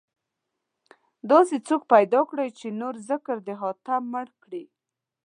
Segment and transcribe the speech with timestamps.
[1.31, 4.63] داسې څوک پيدا کړئ، چې نور ذکر د حاتم مړ کړي